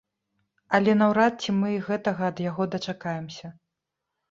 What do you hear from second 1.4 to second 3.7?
ці мы гэтага ад яго дачакаемся.